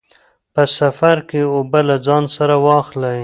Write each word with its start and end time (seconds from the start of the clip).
په 0.53 0.63
سفر 0.77 1.17
کې 1.29 1.41
اوبه 1.55 1.79
له 1.89 1.95
ځان 2.05 2.23
سره 2.35 2.55
واخلئ. 2.65 3.19